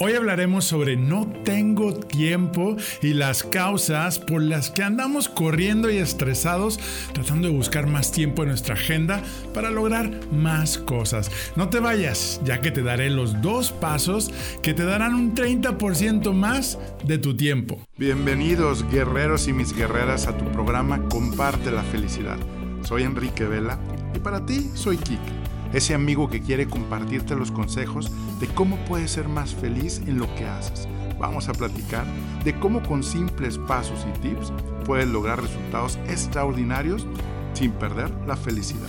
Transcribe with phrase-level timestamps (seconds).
[0.00, 5.96] Hoy hablaremos sobre no tengo tiempo y las causas por las que andamos corriendo y
[5.96, 6.78] estresados
[7.12, 9.20] tratando de buscar más tiempo en nuestra agenda
[9.52, 11.32] para lograr más cosas.
[11.56, 14.30] No te vayas, ya que te daré los dos pasos
[14.62, 17.80] que te darán un 30% más de tu tiempo.
[17.96, 22.38] Bienvenidos guerreros y mis guerreras a tu programa Comparte la felicidad.
[22.82, 23.80] Soy Enrique Vela
[24.14, 25.37] y para ti soy Kike
[25.72, 28.10] ese amigo que quiere compartirte los consejos
[28.40, 30.88] de cómo puedes ser más feliz en lo que haces.
[31.18, 32.04] Vamos a platicar
[32.44, 34.52] de cómo con simples pasos y tips
[34.84, 37.06] puedes lograr resultados extraordinarios
[37.54, 38.88] sin perder la felicidad.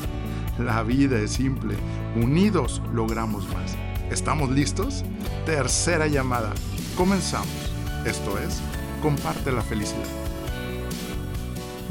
[0.59, 1.75] La vida es simple,
[2.15, 3.75] unidos logramos más.
[4.11, 5.03] ¿Estamos listos?
[5.45, 6.53] Tercera llamada.
[6.95, 7.47] Comenzamos.
[8.05, 8.61] Esto es,
[9.01, 10.18] comparte la felicidad.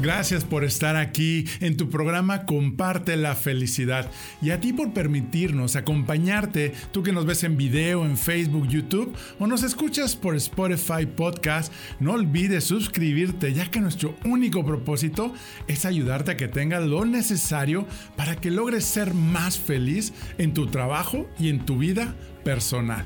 [0.01, 4.09] Gracias por estar aquí en tu programa Comparte la Felicidad
[4.41, 9.13] y a ti por permitirnos acompañarte, tú que nos ves en video, en Facebook, YouTube
[9.39, 11.73] o nos escuchas por Spotify Podcast.
[11.99, 15.33] No olvides suscribirte ya que nuestro único propósito
[15.67, 17.85] es ayudarte a que tengas lo necesario
[18.15, 23.05] para que logres ser más feliz en tu trabajo y en tu vida personal.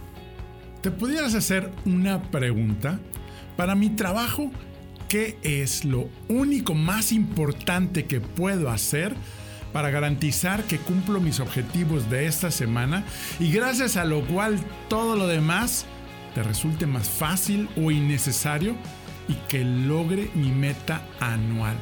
[0.82, 3.00] ¿Te pudieras hacer una pregunta?
[3.58, 4.52] Para mi trabajo,
[5.14, 9.14] qué es lo único más importante que puedo hacer
[9.72, 13.04] para garantizar que cumplo mis objetivos de esta semana
[13.40, 15.86] y gracias a lo cual todo lo demás
[16.34, 18.76] te resulte más fácil o innecesario
[19.28, 21.76] y que logre mi meta anual.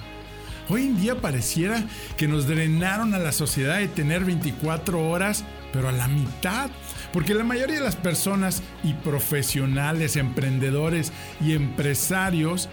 [0.68, 1.86] Hoy en día pareciera
[2.18, 6.70] que nos drenaron a la sociedad de tener 24 horas, pero a la mitad,
[7.14, 12.68] porque la mayoría de las personas y profesionales, emprendedores y empresarios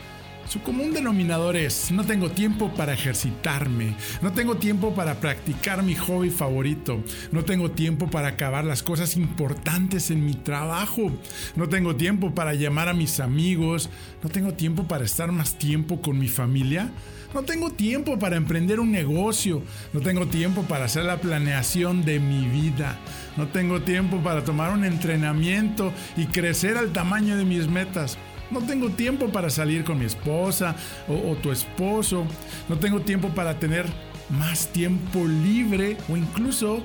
[0.49, 5.95] su común denominador es, no tengo tiempo para ejercitarme, no tengo tiempo para practicar mi
[5.95, 11.13] hobby favorito, no tengo tiempo para acabar las cosas importantes en mi trabajo,
[11.55, 13.91] no tengo tiempo para llamar a mis amigos,
[14.23, 16.91] no tengo tiempo para estar más tiempo con mi familia,
[17.35, 19.63] no tengo tiempo para emprender un negocio,
[19.93, 22.99] no tengo tiempo para hacer la planeación de mi vida,
[23.37, 28.17] no tengo tiempo para tomar un entrenamiento y crecer al tamaño de mis metas.
[28.51, 30.75] No tengo tiempo para salir con mi esposa
[31.07, 32.27] o, tu esposo.
[32.69, 33.87] No tengo tiempo para tener
[34.31, 36.83] más tiempo libre o incluso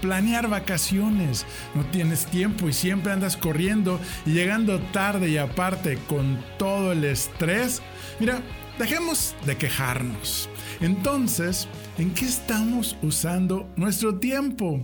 [0.00, 1.46] planear vacaciones.
[1.74, 7.04] No tienes tiempo y siempre andas corriendo y llegando tarde y aparte con todo el
[7.04, 7.80] estrés.
[8.20, 8.42] Mira,
[8.78, 10.48] dejemos de quejarnos.
[10.80, 14.82] Entonces, ¿en qué estamos usando nuestro tiempo?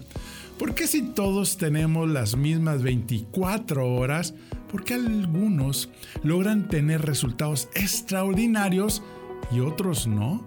[0.58, 4.34] ¿Por qué si todos tenemos las mismas 24 horas,
[4.70, 5.88] porque algunos
[6.22, 9.02] logran tener resultados extraordinarios
[9.50, 10.46] y otros no?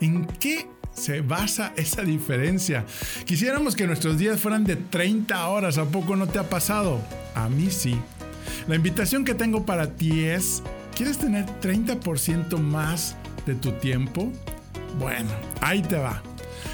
[0.00, 2.84] ¿En qué se basa esa diferencia?
[3.24, 7.00] Quisiéramos que nuestros días fueran de 30 horas, ¿a poco no te ha pasado?
[7.34, 7.96] A mí sí.
[8.66, 10.62] La invitación que tengo para ti es,
[10.96, 13.16] ¿quieres tener 30% más
[13.46, 14.32] de tu tiempo?
[14.98, 16.22] Bueno, ahí te va.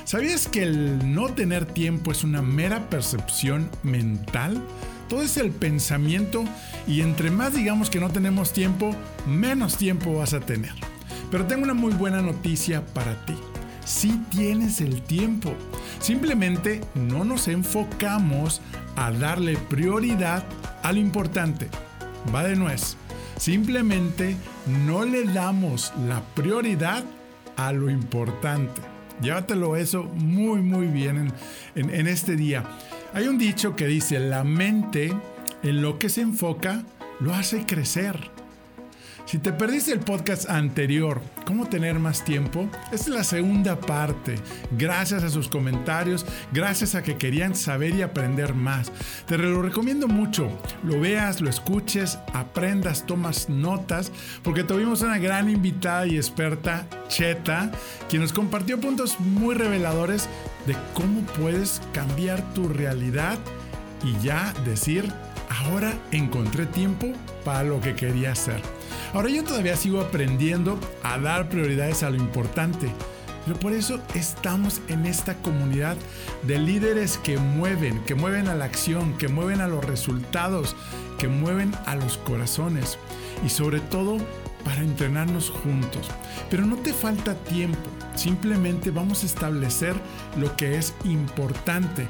[0.04, 4.62] ¿Sabías que el no tener tiempo es una mera percepción mental?
[5.08, 6.44] Todo es el pensamiento
[6.86, 8.94] y entre más digamos que no tenemos tiempo,
[9.26, 10.72] menos tiempo vas a tener.
[11.30, 13.34] Pero tengo una muy buena noticia para ti.
[13.84, 15.54] Si tienes el tiempo,
[16.00, 18.62] simplemente no nos enfocamos
[18.96, 20.44] a darle prioridad
[20.82, 21.68] a lo importante.
[22.34, 22.96] Va de nuez.
[23.36, 24.36] Simplemente
[24.86, 27.04] no le damos la prioridad
[27.56, 28.80] a lo importante.
[29.20, 31.32] Llévatelo eso muy muy bien
[31.74, 32.64] en, en este día.
[33.14, 35.12] Hay un dicho que dice, la mente
[35.62, 36.82] en lo que se enfoca
[37.20, 38.33] lo hace crecer.
[39.26, 42.70] Si te perdiste el podcast anterior, ¿Cómo tener más tiempo?
[42.84, 44.36] Esta es la segunda parte.
[44.78, 48.90] Gracias a sus comentarios, gracias a que querían saber y aprender más.
[49.26, 50.48] Te lo recomiendo mucho.
[50.82, 54.10] Lo veas, lo escuches, aprendas, tomas notas,
[54.42, 57.70] porque tuvimos una gran invitada y experta, Cheta,
[58.08, 60.26] quien nos compartió puntos muy reveladores
[60.66, 63.38] de cómo puedes cambiar tu realidad
[64.02, 65.12] y ya decir,
[65.50, 67.12] ahora encontré tiempo
[67.44, 68.62] para lo que quería hacer.
[69.14, 72.90] Ahora yo todavía sigo aprendiendo a dar prioridades a lo importante,
[73.46, 75.96] pero por eso estamos en esta comunidad
[76.42, 80.74] de líderes que mueven, que mueven a la acción, que mueven a los resultados,
[81.16, 82.98] que mueven a los corazones
[83.46, 84.16] y sobre todo
[84.64, 86.10] para entrenarnos juntos.
[86.50, 89.94] Pero no te falta tiempo, simplemente vamos a establecer
[90.36, 92.08] lo que es importante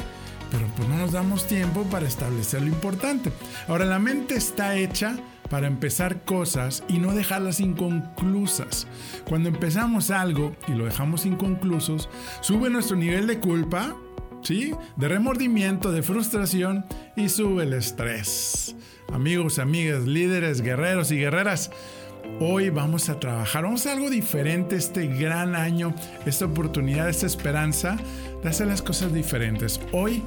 [0.51, 3.33] pero pues no nos damos tiempo para establecer lo importante.
[3.67, 5.17] Ahora la mente está hecha
[5.55, 8.89] para empezar cosas y no dejarlas inconclusas.
[9.25, 12.09] Cuando empezamos algo y lo dejamos inconclusos,
[12.41, 13.95] sube nuestro nivel de culpa,
[14.43, 14.73] ¿sí?
[14.97, 16.85] De remordimiento, de frustración
[17.15, 18.75] y sube el estrés.
[19.13, 21.71] Amigos, amigas, líderes, guerreros y guerreras.
[22.41, 25.95] Hoy vamos a trabajar, vamos a algo diferente este gran año,
[26.27, 27.97] esta oportunidad, esta esperanza
[28.43, 29.81] de hacer las cosas diferentes.
[29.93, 30.21] Hoy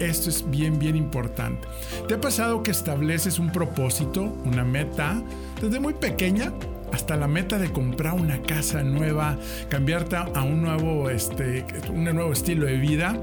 [0.00, 1.66] esto es bien, bien importante.
[2.06, 5.22] ¿Te ha pasado que estableces un propósito, una meta,
[5.60, 6.52] desde muy pequeña
[6.92, 9.36] hasta la meta de comprar una casa nueva,
[9.68, 13.16] cambiarte a un nuevo, este, un nuevo estilo de vida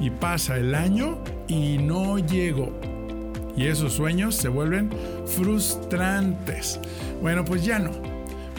[0.00, 2.78] y pasa el año y no llego?
[3.56, 4.90] Y esos sueños se vuelven
[5.26, 6.78] frustrantes.
[7.20, 8.07] Bueno, pues ya no.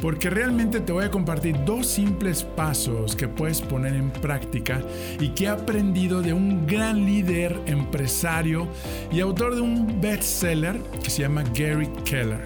[0.02, 4.82] Porque realmente te voy a compartir dos simples pasos que puedes poner en práctica
[5.20, 8.68] y que he aprendido de un gran líder, empresario
[9.12, 12.46] y autor de un bestseller que se llama Gary Keller.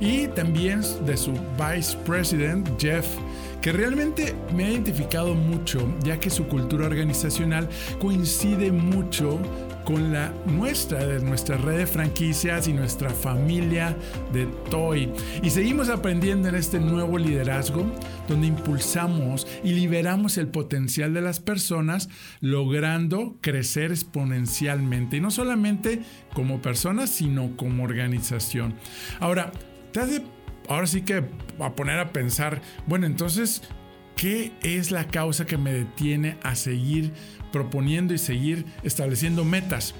[0.00, 3.06] Y también de su vice president, Jeff
[3.62, 7.68] que realmente me ha identificado mucho, ya que su cultura organizacional
[8.00, 9.38] coincide mucho
[9.84, 13.96] con la nuestra, de nuestra red de franquicias y nuestra familia
[14.32, 15.12] de Toy.
[15.42, 17.84] Y seguimos aprendiendo en este nuevo liderazgo
[18.28, 22.08] donde impulsamos y liberamos el potencial de las personas
[22.40, 25.16] logrando crecer exponencialmente.
[25.16, 26.02] Y no solamente
[26.32, 28.74] como personas, sino como organización.
[29.20, 29.52] Ahora,
[29.92, 30.22] te hace,
[30.68, 31.24] ahora sí que
[31.58, 33.62] a poner a pensar, bueno, entonces,
[34.16, 37.12] ¿qué es la causa que me detiene a seguir
[37.52, 39.94] proponiendo y seguir estableciendo metas.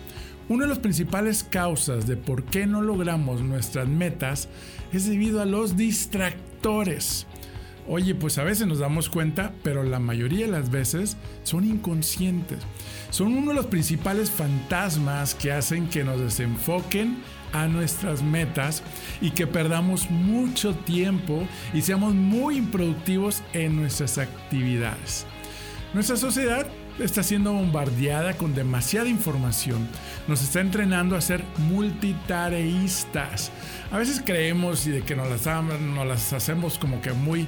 [0.48, 4.48] Una de las principales causas de por qué no logramos nuestras metas
[4.92, 7.26] es debido a los distractores.
[7.88, 12.58] Oye, pues a veces nos damos cuenta, pero la mayoría de las veces son inconscientes.
[13.10, 17.18] Son uno de los principales fantasmas que hacen que nos desenfoquen
[17.52, 18.82] a nuestras metas
[19.20, 25.26] y que perdamos mucho tiempo y seamos muy improductivos en nuestras actividades.
[25.94, 26.66] Nuestra sociedad
[26.98, 29.88] está siendo bombardeada con demasiada información.
[30.28, 33.50] Nos está entrenando a ser multitareístas.
[33.90, 35.46] A veces creemos y de que nos las,
[36.06, 37.46] las hacemos como que muy,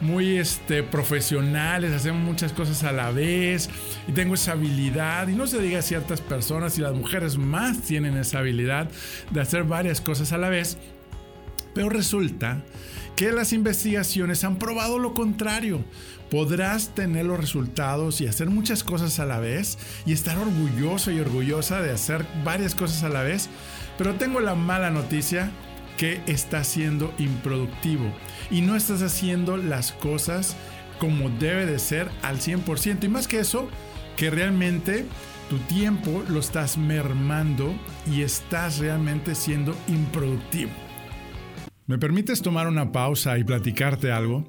[0.00, 3.70] muy este, profesionales, hacemos muchas cosas a la vez
[4.08, 5.28] y tengo esa habilidad.
[5.28, 8.88] Y no se diga ciertas personas y las mujeres más tienen esa habilidad
[9.30, 10.78] de hacer varias cosas a la vez.
[11.74, 12.62] Pero resulta
[13.16, 15.84] que las investigaciones han probado lo contrario.
[16.30, 21.20] Podrás tener los resultados y hacer muchas cosas a la vez y estar orgulloso y
[21.20, 23.48] orgullosa de hacer varias cosas a la vez,
[23.98, 25.50] pero tengo la mala noticia
[25.96, 28.12] que estás siendo improductivo
[28.50, 30.56] y no estás haciendo las cosas
[30.98, 33.68] como debe de ser al 100% y más que eso,
[34.16, 35.06] que realmente
[35.50, 37.74] tu tiempo lo estás mermando
[38.10, 40.83] y estás realmente siendo improductivo.
[41.86, 44.48] ¿Me permites tomar una pausa y platicarte algo?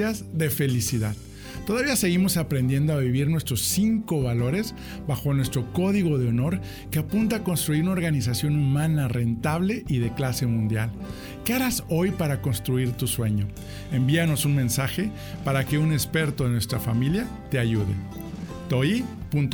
[0.00, 1.14] de felicidad.
[1.66, 4.74] Todavía seguimos aprendiendo a vivir nuestros cinco valores
[5.06, 6.60] bajo nuestro código de honor
[6.90, 10.90] que apunta a construir una organización humana rentable y de clase mundial.
[11.44, 13.46] ¿Qué harás hoy para construir tu sueño?
[13.92, 15.10] Envíanos un mensaje
[15.44, 17.94] para que un experto de nuestra familia te ayude.
[18.70, 19.50] toi.com.mx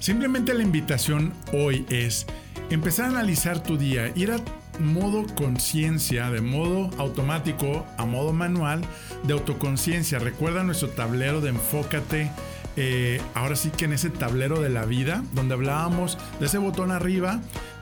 [0.00, 2.26] Simplemente la invitación hoy es
[2.70, 4.40] empezar a analizar tu día, ir a
[4.78, 8.82] modo conciencia, de modo automático a modo manual
[9.24, 10.18] de autoconciencia.
[10.18, 12.30] Recuerda nuestro tablero de enfócate.
[12.76, 16.90] Eh, ahora sí que en ese tablero de la vida, donde hablábamos de ese botón
[16.90, 17.40] arriba,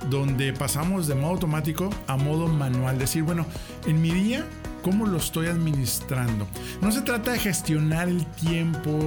[0.08, 2.98] donde pasamos de modo automático a modo manual.
[2.98, 3.46] Decir, bueno,
[3.86, 4.44] en mi día,
[4.82, 6.48] ¿cómo lo estoy administrando?
[6.80, 8.98] No se trata de gestionar el tiempo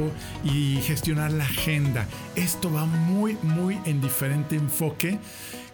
[0.46, 2.06] y gestionar la agenda.
[2.36, 5.20] Esto va muy, muy en diferente enfoque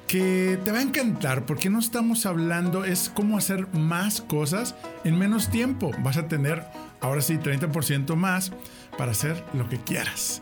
[0.10, 4.74] que te va a encantar porque no estamos hablando es cómo hacer más cosas
[5.04, 5.92] en menos tiempo.
[6.00, 6.66] Vas a tener
[7.00, 8.52] ahora sí 30% más
[8.98, 10.42] para hacer lo que quieras.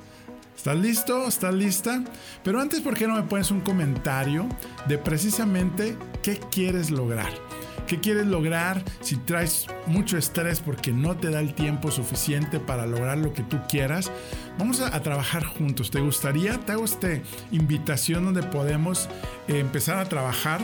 [0.56, 1.28] ¿Estás listo?
[1.28, 2.02] ¿Estás lista?
[2.46, 4.48] Pero antes, ¿por qué no me pones un comentario
[4.88, 7.47] de precisamente qué quieres lograr?
[7.88, 12.86] ¿Qué quieres lograr si traes mucho estrés porque no te da el tiempo suficiente para
[12.86, 14.12] lograr lo que tú quieras?
[14.60, 15.90] Vamos a, trabajar juntos.
[15.90, 16.58] ¿Te gustaría?
[16.58, 17.08] Te hago esta
[17.50, 19.08] invitación donde podemos
[19.48, 20.60] eh, empezar a trabajar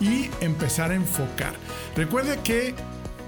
[0.00, 1.52] y empezar a enfocar.
[1.96, 2.76] Recuerda que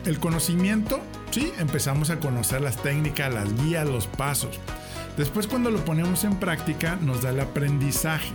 [0.07, 1.01] el conocimiento,
[1.33, 4.61] sí, empezamos a conocer las técnicas, las guías, los pasos.
[5.17, 8.31] Después cuando lo ponemos en práctica nos da el aprendizaje.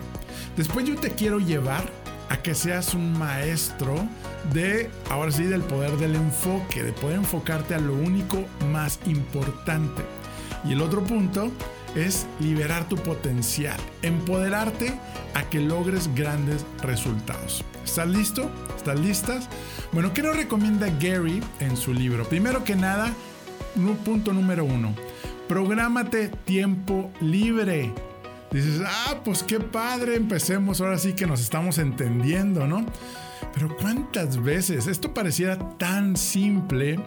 [0.57, 1.89] Después yo te quiero llevar
[2.29, 3.96] a que seas un maestro
[4.53, 10.03] de, ahora sí, del poder del enfoque, de poder enfocarte a lo único más importante.
[10.63, 11.51] Y el otro punto
[11.96, 14.94] es liberar tu potencial, empoderarte
[15.34, 17.63] a que logres grandes resultados.
[17.84, 18.51] ¿Estás listo?
[18.75, 19.50] ¿Estás listas?
[19.91, 22.27] Bueno, ¿qué nos recomienda Gary en su libro?
[22.27, 23.13] Primero que nada,
[24.03, 24.94] punto número uno,
[25.48, 27.94] prográmate tiempo libre.
[28.55, 32.85] Dices, ah, pues qué padre, empecemos, ahora sí que nos estamos entendiendo, ¿no?
[33.53, 36.97] Pero cuántas veces, esto pareciera tan simple,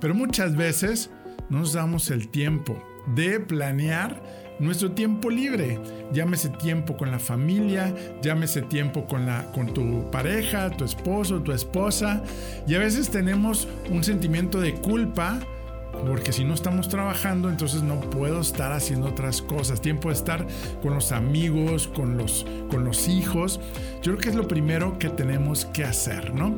[0.00, 1.10] pero muchas veces
[1.48, 2.82] no nos damos el tiempo
[3.14, 4.20] de planear
[4.58, 5.80] nuestro tiempo libre.
[6.12, 11.52] Llámese tiempo con la familia, llámese tiempo con, la, con tu pareja, tu esposo, tu
[11.52, 12.24] esposa.
[12.66, 15.38] Y a veces tenemos un sentimiento de culpa
[16.06, 19.80] porque si no estamos trabajando, entonces no puedo estar haciendo otras cosas.
[19.80, 20.46] Tiempo de estar
[20.82, 23.60] con los amigos, con los, con los hijos.
[24.02, 26.54] Yo creo que es lo primero que tenemos que hacer, ¿no?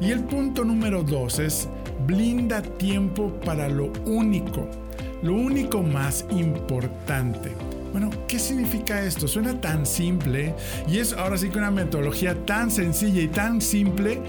[0.00, 1.68] Y el punto número dos es
[2.06, 4.68] blinda tiempo para lo único
[5.24, 7.50] lo único más importante.
[7.92, 9.26] Bueno, ¿qué significa esto?
[9.26, 10.54] Suena tan simple
[10.86, 14.20] y es ahora sí que una metodología tan sencilla y tan simple,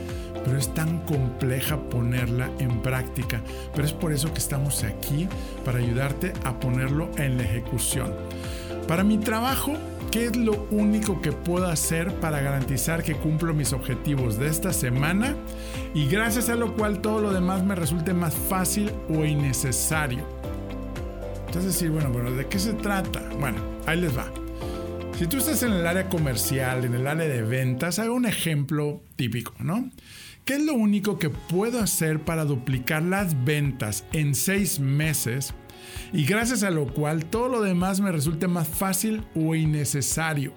[0.45, 3.41] pero es tan compleja ponerla en práctica.
[3.73, 5.27] Pero es por eso que estamos aquí,
[5.65, 8.13] para ayudarte a ponerlo en la ejecución.
[8.87, 9.73] Para mi trabajo,
[10.11, 14.71] ¿qué es lo único que puedo hacer para garantizar que cumplo mis objetivos de esta
[14.71, 15.35] semana?
[15.95, 20.23] Y gracias a lo cual todo lo demás me resulte más fácil o innecesario.
[21.47, 23.21] Entonces decir, bueno, bueno, ¿de qué se trata?
[23.39, 24.31] Bueno, ahí les va.
[25.17, 29.01] Si tú estás en el área comercial, en el área de ventas, hago un ejemplo
[29.15, 29.89] típico, ¿no?
[30.45, 35.55] ¿Qué es lo único que puedo hacer para duplicar las ventas en seis meses
[36.13, 40.53] y gracias a lo cual todo lo demás me resulte más fácil o innecesario?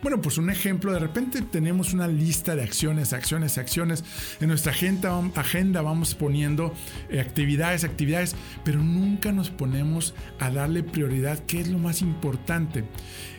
[0.00, 4.04] Bueno, pues un ejemplo, de repente tenemos una lista de acciones, acciones, acciones.
[4.40, 6.72] En nuestra agenda, vamos poniendo
[7.10, 12.84] eh, actividades, actividades, pero nunca nos ponemos a darle prioridad, ¿qué es lo más importante.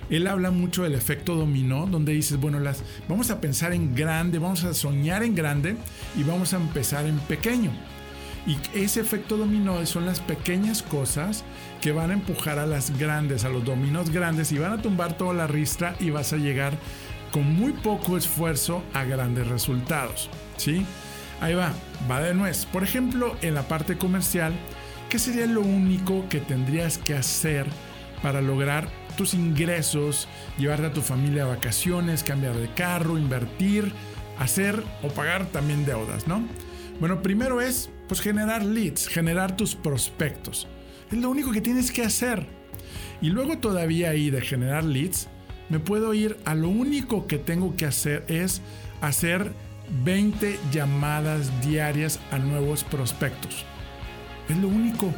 [0.09, 4.37] Él habla mucho del efecto dominó, donde dices, bueno, las, vamos a pensar en grande,
[4.37, 5.77] vamos a soñar en grande
[6.17, 7.71] y vamos a empezar en pequeño.
[8.49, 11.43] Y ese efecto dominó son las pequeñas cosas
[11.81, 15.15] que van a empujar a las grandes, a los dominos grandes y van a tumbar
[15.15, 16.73] toda la ristra y vas a llegar
[17.31, 20.31] con muy poco esfuerzo a grandes resultados.
[20.57, 20.83] ¿Sí?
[21.41, 21.73] Ahí va,
[22.09, 22.65] va de nuez.
[22.65, 24.53] Por ejemplo, en la parte comercial,
[25.09, 27.67] ¿qué sería lo único que tendrías que hacer
[28.23, 30.27] para lograr tus ingresos,
[30.57, 33.93] llevarte a tu familia a vacaciones, cambiar de carro, invertir,
[34.39, 36.43] hacer o pagar también deudas, ¿no?
[36.99, 40.67] Bueno, primero es pues generar leads, generar tus prospectos.
[41.11, 42.47] Es lo único que tienes que hacer.
[43.21, 45.29] Y luego todavía ahí de generar leads,
[45.69, 48.63] me puedo ir a lo único que tengo que hacer es
[49.01, 49.51] hacer
[50.03, 53.63] 20 llamadas diarias a nuevos prospectos.
[54.49, 55.13] Es lo único.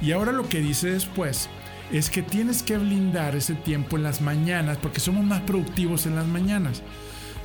[0.00, 1.48] Y ahora lo que dice después
[1.92, 6.14] es que tienes que blindar ese tiempo en las mañanas porque somos más productivos en
[6.14, 6.82] las mañanas.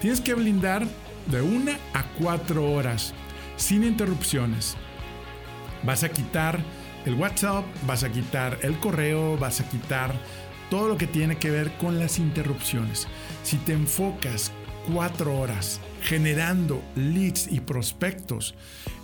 [0.02, 0.86] Tienes que blindar
[1.32, 3.16] de una a cuatro horas
[3.60, 4.76] sin interrupciones.
[5.84, 6.60] Vas a quitar
[7.06, 10.14] el WhatsApp, vas a quitar el correo, vas a quitar
[10.70, 13.08] todo lo que tiene que ver con las interrupciones.
[13.44, 14.52] Si te enfocas
[14.92, 18.56] cuatro horas generando leads y prospectos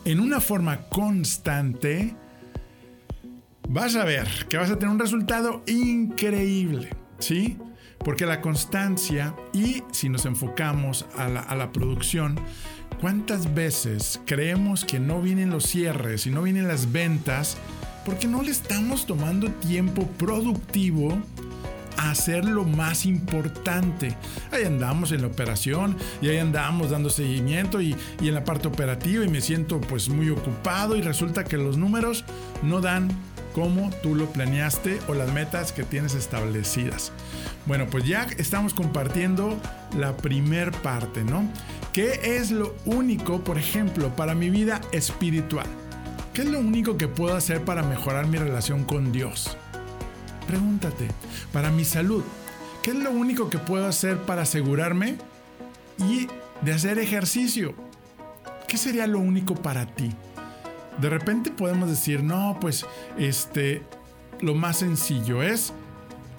[0.06, 2.16] en una forma constante,
[3.68, 7.58] vas a ver que vas a tener un resultado increíble, ¿sí?
[8.00, 12.40] Porque la constancia y si nos enfocamos a la, a la producción,
[13.02, 17.58] ¿cuántas veces creemos que no vienen los cierres y no vienen las ventas?
[18.06, 21.18] porque no le estamos tomando tiempo productivo
[21.98, 24.16] a hacer lo más importante.
[24.52, 28.68] Ahí andamos en la operación y ahí andamos dando seguimiento y, y, en la parte
[28.68, 32.24] operativa y me siento pues muy ocupado y resulta que los números
[32.62, 33.10] no dan
[33.56, 37.14] como tú lo planeaste o las metas que tienes establecidas.
[37.66, 39.58] Bueno, pues ya estamos compartiendo
[39.98, 41.50] la primer parte, ¿no?
[41.96, 45.66] ¿Qué es lo único, por ejemplo, para mi vida espiritual?
[46.34, 49.56] ¿Qué es lo único que puedo hacer para mejorar mi relación con Dios?
[50.46, 51.08] Pregúntate,
[51.54, 52.22] para mi salud,
[52.84, 55.16] ¿qué es lo único que puedo hacer para asegurarme
[55.98, 56.28] y
[56.64, 57.74] de hacer ejercicio?
[58.68, 60.12] ¿Qué sería lo único para ti?
[61.00, 62.86] De repente podemos decir, no, pues
[63.18, 63.84] este,
[64.42, 65.72] lo más sencillo es,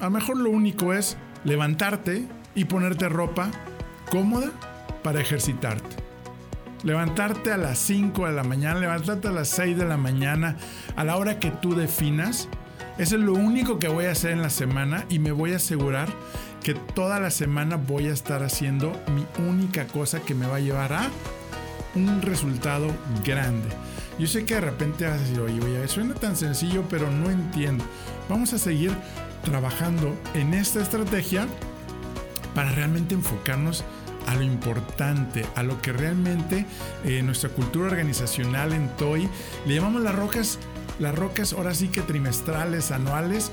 [0.01, 3.51] a lo mejor lo único es levantarte y ponerte ropa
[4.11, 4.53] cómoda
[5.07, 5.95] para ejercitarte.
[6.83, 10.57] Levantarte a las 5 de la mañana, levantarte a las 6 de la mañana,
[10.97, 12.49] a la hora que tú definas.
[12.99, 15.59] Eso es lo único que voy a hacer en la semana y me voy a
[15.59, 16.09] asegurar
[16.61, 20.61] que toda la semana voy a estar haciendo mi única cosa que me va a
[20.61, 21.09] llevar a
[21.95, 22.89] un resultado
[23.25, 23.69] grande.
[24.19, 27.31] Yo sé que de repente vas a decir, oye, oye, suena tan sencillo, pero no
[27.31, 27.85] entiendo.
[28.29, 28.91] Vamos a seguir
[29.45, 31.47] trabajando en esta estrategia
[32.57, 33.85] para realmente enfocarnos
[34.27, 36.67] a lo importante, a lo que realmente
[37.05, 39.29] eh, nuestra cultura organizacional en TOY
[39.67, 40.59] le llamamos las rocas,
[40.99, 43.51] las rocas ahora sí que trimestrales, anuales,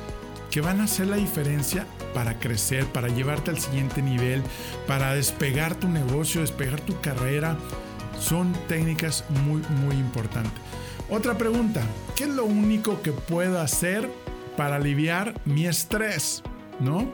[0.53, 4.44] que van a hacer la diferencia para crecer, para llevarte al siguiente nivel,
[4.86, 7.58] para despegar tu negocio, despegar tu carrera.
[8.20, 10.53] Son técnicas muy, muy importantes.
[11.10, 11.82] Otra pregunta,
[12.15, 14.10] ¿qué es lo único que puedo hacer
[14.56, 16.44] para aliviar mi estrés?
[16.80, 17.12] ¿No?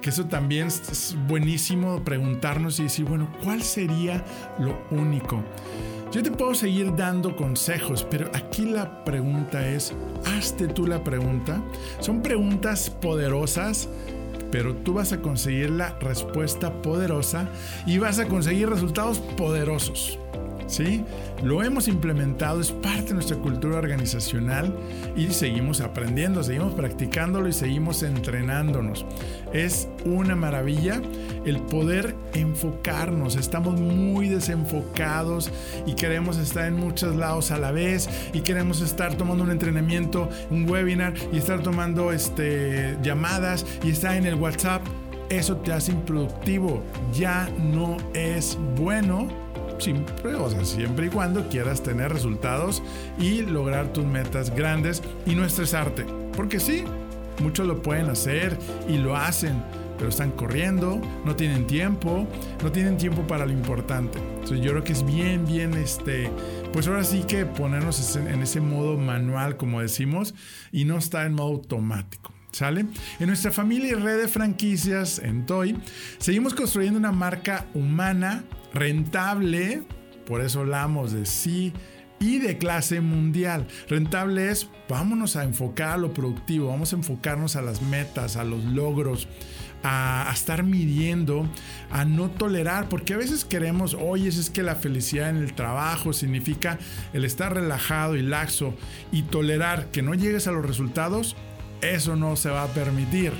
[0.00, 4.24] Que eso también es buenísimo preguntarnos y decir, bueno, ¿cuál sería
[4.58, 5.42] lo único?
[6.10, 9.92] Yo te puedo seguir dando consejos, pero aquí la pregunta es,
[10.24, 11.60] hazte tú la pregunta.
[12.00, 13.88] Son preguntas poderosas,
[14.50, 17.48] pero tú vas a conseguir la respuesta poderosa
[17.86, 20.18] y vas a conseguir resultados poderosos.
[20.68, 21.04] ¿Sí?
[21.42, 24.72] Lo hemos implementado, es parte de nuestra cultura organizacional
[25.16, 29.04] y seguimos aprendiendo, seguimos practicándolo y seguimos entrenándonos.
[29.52, 31.00] Es una maravilla
[31.44, 33.36] el poder enfocarnos.
[33.36, 35.50] Estamos muy desenfocados
[35.86, 40.28] y queremos estar en muchos lados a la vez y queremos estar tomando un entrenamiento,
[40.50, 44.82] un webinar y estar tomando este, llamadas y estar en el WhatsApp.
[45.30, 46.82] Eso te hace improductivo.
[47.12, 49.47] Ya no es bueno
[49.78, 52.82] siempre, o sea, siempre y cuando quieras tener resultados
[53.18, 56.04] y lograr tus metas grandes y no estresarte.
[56.36, 56.84] Porque sí,
[57.40, 58.58] muchos lo pueden hacer
[58.88, 59.62] y lo hacen,
[59.98, 62.26] pero están corriendo, no tienen tiempo,
[62.62, 64.18] no tienen tiempo para lo importante.
[64.18, 66.30] Entonces yo creo que es bien, bien, este,
[66.72, 70.34] pues ahora sí que ponernos en ese modo manual, como decimos,
[70.72, 72.32] y no estar en modo automático.
[72.50, 72.86] ¿Sale?
[73.20, 75.76] En nuestra familia y red de franquicias en Toy,
[76.18, 78.42] seguimos construyendo una marca humana
[78.74, 79.82] Rentable,
[80.26, 81.72] por eso hablamos de sí
[82.20, 83.66] y de clase mundial.
[83.88, 88.44] Rentable es, vámonos a enfocar a lo productivo, vamos a enfocarnos a las metas, a
[88.44, 89.28] los logros,
[89.82, 91.48] a, estar midiendo,
[91.90, 96.12] a no tolerar, porque a veces queremos, oye, es que la felicidad en el trabajo
[96.12, 96.78] significa
[97.12, 98.74] el estar relajado y laxo
[99.12, 101.36] y tolerar que no llegues a los resultados,
[101.80, 103.32] eso no se va a permitir.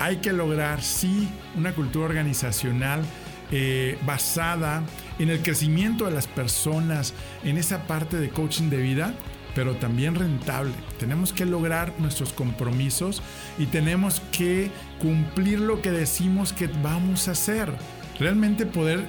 [0.00, 3.02] Hay que lograr, sí, una cultura organizacional
[3.50, 4.82] eh, basada
[5.18, 9.14] en el crecimiento de las personas, en esa parte de coaching de vida,
[9.54, 10.72] pero también rentable.
[10.98, 13.22] Tenemos que lograr nuestros compromisos
[13.58, 17.72] y tenemos que cumplir lo que decimos que vamos a hacer.
[18.18, 19.04] Realmente poder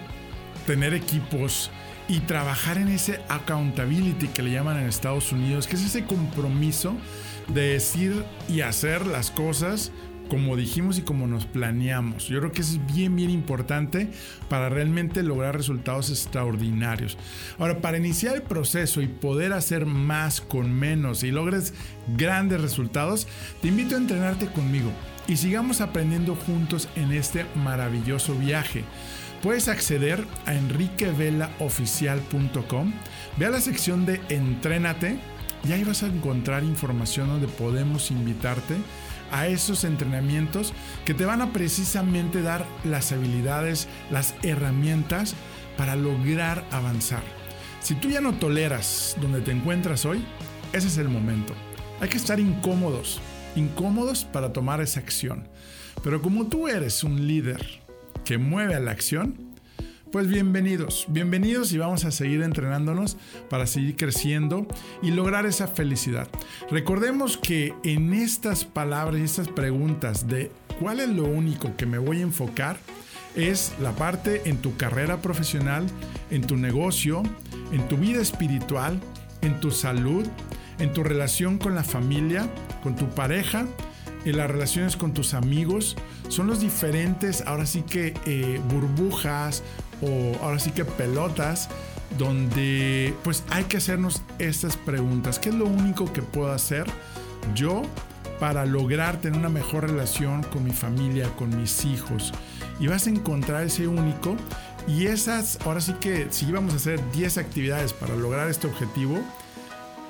[0.65, 1.69] tener equipos
[2.07, 6.95] y trabajar en ese accountability que le llaman en Estados Unidos, que es ese compromiso
[7.47, 9.91] de decir y hacer las cosas
[10.29, 12.27] como dijimos y como nos planeamos.
[12.27, 14.09] Yo creo que es bien, bien importante
[14.47, 17.17] para realmente lograr resultados extraordinarios.
[17.57, 21.73] Ahora, para iniciar el proceso y poder hacer más con menos y logres
[22.15, 23.27] grandes resultados,
[23.61, 24.91] te invito a entrenarte conmigo
[25.27, 28.83] y sigamos aprendiendo juntos en este maravilloso viaje.
[29.41, 32.93] Puedes acceder a enriquevelaoficial.com,
[33.37, 35.17] ve a la sección de Entrénate
[35.67, 38.75] y ahí vas a encontrar información donde podemos invitarte
[39.31, 40.73] a esos entrenamientos
[41.05, 45.35] que te van a precisamente dar las habilidades, las herramientas
[45.77, 47.23] para lograr avanzar.
[47.81, 50.23] Si tú ya no toleras donde te encuentras hoy,
[50.73, 51.53] ese es el momento.
[52.01, 53.19] Hay que estar incómodos,
[53.55, 55.47] incómodos para tomar esa acción.
[56.03, 57.81] Pero como tú eres un líder
[58.25, 59.48] que mueve a la acción,
[60.11, 63.17] pues bienvenidos, bienvenidos y vamos a seguir entrenándonos
[63.49, 64.65] para seguir creciendo
[65.03, 66.27] y lograr esa felicidad.
[66.71, 71.99] Recordemos que en estas palabras y estas preguntas de cuál es lo único que me
[71.99, 72.77] voy a enfocar,
[73.35, 75.85] es la parte en tu carrera profesional,
[76.31, 77.21] en tu negocio,
[77.71, 78.99] en tu vida espiritual,
[79.41, 80.25] en tu salud,
[80.79, 82.49] en tu relación con la familia,
[82.81, 83.67] con tu pareja,
[84.25, 85.95] en las relaciones con tus amigos.
[86.29, 89.63] Son los diferentes, ahora sí que eh, burbujas
[90.01, 91.69] o ahora sí que pelotas
[92.17, 95.39] donde pues hay que hacernos estas preguntas.
[95.39, 96.85] ¿Qué es lo único que puedo hacer
[97.55, 97.83] yo
[98.39, 102.33] para lograr tener una mejor relación con mi familia, con mis hijos?
[102.79, 104.35] Y vas a encontrar ese único
[104.87, 109.19] y esas, ahora sí que si íbamos a hacer 10 actividades para lograr este objetivo,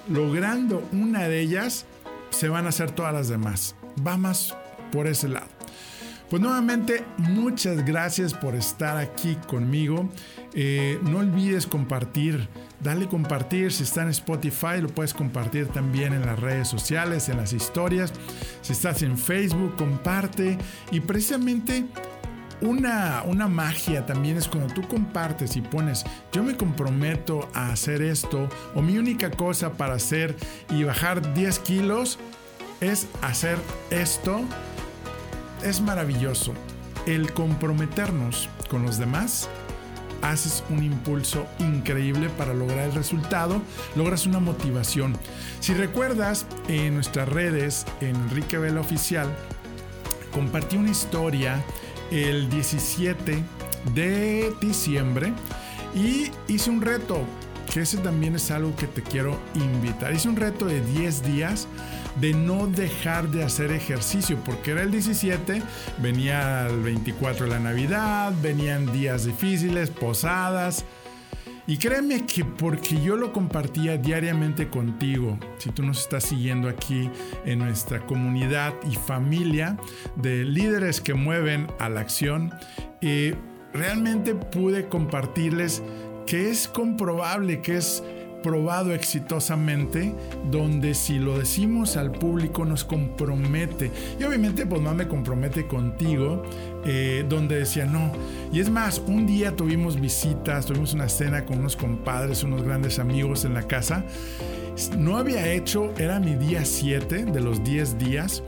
[0.08, 1.86] logrando una de ellas,
[2.30, 3.76] se van a hacer todas las demás.
[3.98, 4.56] Vamos
[4.92, 5.59] por ese lado.
[6.30, 10.08] Pues nuevamente, muchas gracias por estar aquí conmigo.
[10.54, 12.48] Eh, no olvides compartir,
[12.82, 13.72] dale compartir.
[13.72, 18.14] Si está en Spotify, lo puedes compartir también en las redes sociales, en las historias.
[18.62, 20.60] Si estás en Facebook, comparte.
[20.92, 21.86] Y precisamente
[22.62, 28.04] una, una, magia también es cuando tú compartes y pones, yo me comprometo a hacer
[28.04, 30.36] esto, o mi única cosa para hacer
[30.70, 32.20] y bajar 10 kilos
[32.82, 33.58] es hacer
[33.90, 34.44] esto.
[35.64, 36.54] Es maravilloso.
[37.06, 39.50] El comprometernos con los demás
[40.22, 43.62] haces un impulso increíble para lograr el resultado,
[43.96, 45.18] logras una motivación.
[45.60, 49.28] Si recuerdas, en nuestras redes, en Enrique Vela Oficial,
[50.32, 51.64] compartí una historia
[52.12, 53.44] el 17
[53.94, 55.34] de diciembre
[55.96, 57.22] y hice un reto,
[57.72, 60.14] que ese también es algo que te quiero invitar.
[60.14, 61.68] Hice un reto de 10 días
[62.20, 65.62] de no dejar de hacer ejercicio, porque era el 17,
[66.00, 70.86] venía el 24 de la Navidad, venían días difíciles, posadas.
[71.68, 77.12] Y créeme que porque yo lo compartía diariamente contigo, si tú nos estás siguiendo aquí
[77.46, 79.78] en nuestra comunidad y familia
[80.16, 82.52] de líderes que mueven a la acción,
[83.02, 83.36] eh,
[83.72, 85.84] realmente pude compartirles
[86.26, 88.04] que es comprobable, que es
[88.42, 90.14] probado exitosamente,
[90.52, 93.92] donde si lo decimos al público nos compromete.
[94.20, 96.44] Y obviamente pues más me compromete contigo,
[96.86, 98.12] eh, donde decía no.
[98.52, 103.00] Y es más, un día tuvimos visitas, tuvimos una cena con unos compadres, unos grandes
[103.00, 104.04] amigos en la casa.
[104.98, 108.44] No había hecho, era mi día 7 de los 10 días.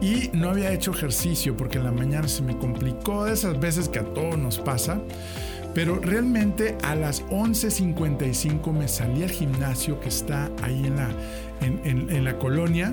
[0.00, 3.88] Y no había hecho ejercicio porque en la mañana se me complicó de esas veces
[3.88, 5.00] que a todos nos pasa.
[5.74, 11.10] Pero realmente a las 11.55 me salí al gimnasio que está ahí en la,
[11.60, 12.92] en, la colonia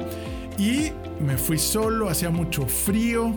[0.58, 0.92] y
[1.24, 3.36] me fui solo, hacía mucho frío.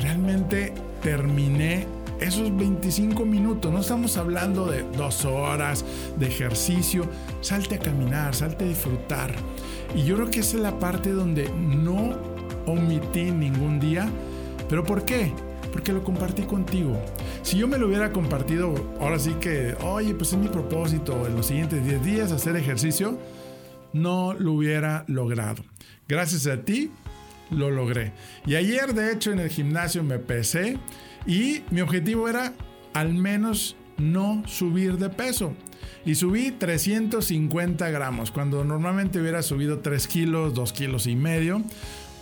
[0.00, 0.72] Realmente
[1.02, 1.86] terminé
[2.18, 3.70] esos 25 minutos.
[3.70, 5.84] No estamos hablando de dos horas
[6.18, 7.04] de ejercicio.
[7.42, 9.34] Salte a caminar, salte a disfrutar.
[9.94, 12.16] Y yo creo que esa es la parte donde no
[12.64, 14.08] omití ningún día.
[14.68, 15.32] ¿Pero por qué?
[15.72, 17.00] Porque lo compartí contigo.
[17.42, 21.36] Si yo me lo hubiera compartido, ahora sí que, oye, pues es mi propósito en
[21.36, 23.18] los siguientes 10 días hacer ejercicio,
[23.92, 25.64] no lo hubiera logrado.
[26.08, 26.90] Gracias a ti,
[27.50, 28.12] lo logré.
[28.46, 30.78] Y ayer, de hecho, en el gimnasio me pesé
[31.26, 32.54] y mi objetivo era
[32.94, 35.52] al menos no subir de peso.
[36.04, 41.62] Y subí 350 gramos, cuando normalmente hubiera subido 3 kilos, 2 kilos y medio,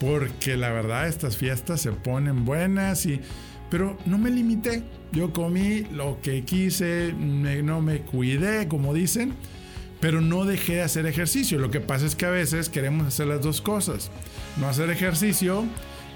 [0.00, 3.20] porque la verdad estas fiestas se ponen buenas y
[3.70, 4.82] pero no me limité.
[5.12, 9.34] Yo comí lo que quise, no me cuidé, como dicen,
[10.00, 11.58] pero no dejé de hacer ejercicio.
[11.58, 14.10] Lo que pasa es que a veces queremos hacer las dos cosas.
[14.56, 15.64] No hacer ejercicio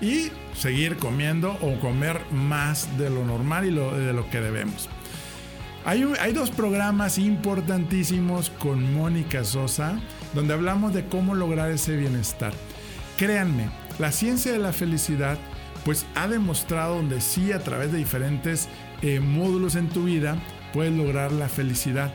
[0.00, 4.88] y seguir comiendo o comer más de lo normal y de lo que debemos.
[5.84, 9.98] Hay, hay dos programas importantísimos con Mónica Sosa
[10.34, 12.52] donde hablamos de cómo lograr ese bienestar.
[13.20, 15.36] Créanme, la ciencia de la felicidad
[15.84, 18.66] pues ha demostrado donde sí a través de diferentes
[19.02, 22.14] eh, módulos en tu vida puedes lograr la felicidad.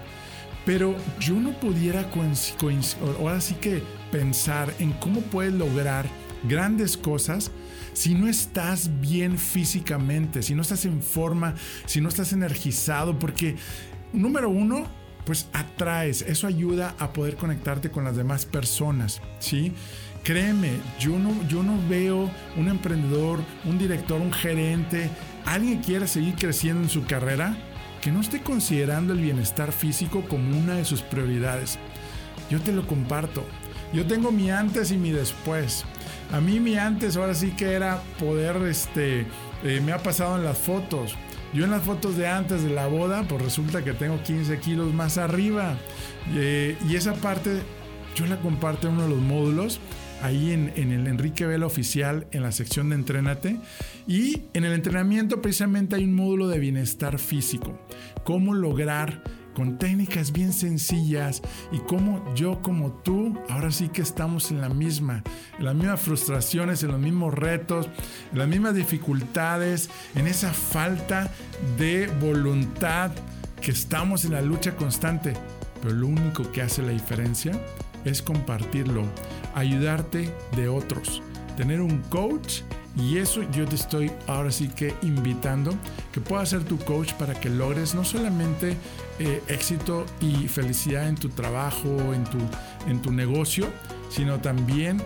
[0.65, 2.09] Pero yo no pudiera
[3.19, 6.07] ahora sí que pensar en cómo puedes lograr
[6.49, 7.51] grandes cosas
[7.93, 11.53] si no estás bien físicamente, si no estás en forma,
[11.85, 13.57] si no estás energizado, porque
[14.11, 14.87] número uno,
[15.23, 19.71] pues atraes, eso ayuda a poder conectarte con las demás personas, ¿sí?
[20.25, 25.11] Créeme, yo no, yo no veo un emprendedor, un director, un gerente,
[25.45, 27.55] alguien que quiera seguir creciendo en su carrera,
[28.01, 31.77] que no esté considerando el bienestar físico como una de sus prioridades.
[32.49, 33.45] Yo te lo comparto.
[33.93, 35.85] Yo tengo mi antes y mi después.
[36.31, 39.27] A mí mi antes ahora sí que era poder, este,
[39.63, 41.13] eh, me ha pasado en las fotos.
[41.53, 44.91] Yo en las fotos de antes de la boda, pues resulta que tengo 15 kilos
[44.91, 45.75] más arriba.
[46.33, 47.61] Eh, y esa parte
[48.15, 49.79] yo la comparto en uno de los módulos
[50.25, 53.57] ahí en, el Enrique Vela Oficial, en la sección de Entrénate.
[54.07, 57.79] Y en el entrenamiento precisamente hay un módulo de bienestar físico.
[58.23, 64.51] Cómo lograr con técnicas bien sencillas y cómo yo como tú, ahora sí que estamos
[64.51, 65.23] en la misma,
[65.57, 67.87] en las mismas frustraciones, en los mismos retos,
[68.33, 71.31] en las mismas dificultades, en esa falta
[71.77, 73.11] de voluntad
[73.61, 75.33] que estamos en la lucha constante.
[75.81, 77.53] Pero lo único que hace la diferencia
[78.05, 79.03] es compartirlo,
[79.53, 81.21] ayudarte de otros,
[81.57, 82.61] tener un coach
[82.97, 85.73] y eso yo te estoy ahora sí que invitando
[86.13, 88.77] que puedas ser tu coach para que logres no solamente
[89.19, 92.37] eh, éxito y felicidad en tu trabajo, en tu,
[92.87, 93.67] en tu negocio,
[94.09, 95.01] sino también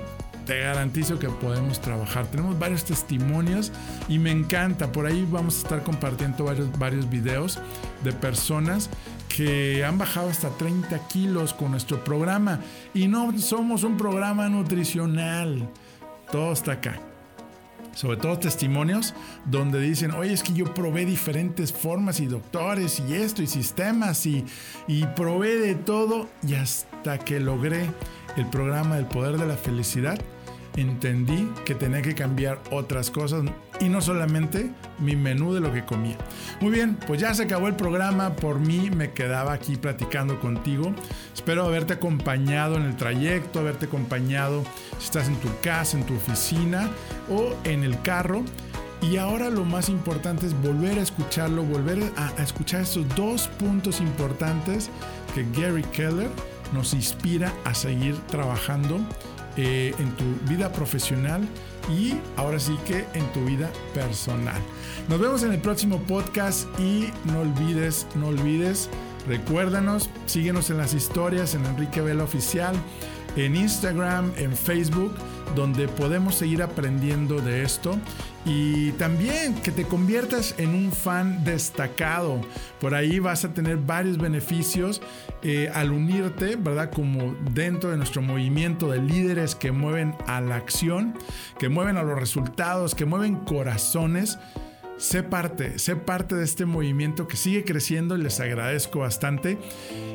[0.46, 2.26] te garantizo que podemos trabajar.
[2.26, 3.72] Tenemos varios testimonios
[4.08, 4.92] y me encanta.
[4.92, 7.60] Por ahí vamos a estar compartiendo varios, varios videos
[8.04, 8.90] de personas
[9.34, 12.60] que han bajado hasta 30 kilos con nuestro programa.
[12.94, 15.70] Y no somos un programa nutricional.
[16.32, 17.00] Todo está acá
[18.00, 19.14] sobre todo testimonios
[19.46, 24.26] donde dicen, oye, es que yo probé diferentes formas y doctores y esto y sistemas
[24.26, 24.46] y,
[24.88, 27.90] y probé de todo y hasta que logré
[28.38, 30.18] el programa del poder de la felicidad,
[30.76, 33.44] entendí que tenía que cambiar otras cosas
[33.80, 36.18] y no solamente mi menú de lo que comía.
[36.62, 38.36] Muy bien, pues ya se acabó el programa.
[38.36, 40.94] Por mí me quedaba aquí platicando contigo.
[41.34, 44.64] Espero haberte acompañado en el trayecto, haberte acompañado
[44.98, 46.90] si estás en tu casa, en tu oficina
[47.30, 48.44] o en el carro.
[49.02, 54.02] Y ahora lo más importante es volver a escucharlo, volver a, escuchar estos dos puntos
[54.02, 54.90] importantes
[55.34, 56.30] que Gary Keller
[56.74, 59.00] nos inspira a seguir trabajando
[59.62, 61.46] eh, en tu vida profesional
[61.94, 64.62] y ahora sí que en tu vida personal.
[65.10, 68.90] Nos vemos en el próximo podcast y no olvides, no olvides,
[69.28, 72.74] recuérdanos, síguenos en las historias en Enrique Vela Oficial,
[73.36, 75.14] en Instagram, en Facebook,
[75.56, 77.98] donde podemos seguir aprendiendo de esto
[78.46, 82.42] y también que te conviertas en un fan destacado.
[82.80, 85.02] Por ahí vas a tener varios beneficios
[85.42, 86.92] eh, al unirte, ¿verdad?
[86.92, 91.16] Como dentro de nuestro movimiento de líderes que mueven a la acción,
[91.58, 94.38] que mueven a los resultados, que mueven corazones.
[95.00, 99.58] Sé parte, sé parte de este movimiento que sigue creciendo les agradezco bastante.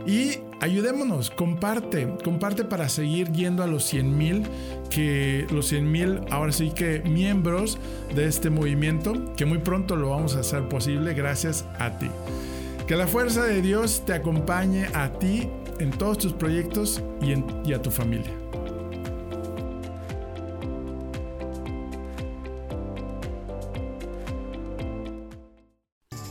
[0.07, 4.42] Y ayudémonos, comparte, comparte para seguir yendo a los 100 mil,
[4.90, 7.79] que los 100 mil ahora sí que miembros
[8.14, 12.11] de este movimiento, que muy pronto lo vamos a hacer posible gracias a ti.
[12.87, 15.49] Que la fuerza de Dios te acompañe a ti
[15.81, 17.03] en todos tus proyectos
[17.64, 18.43] y a tu familia.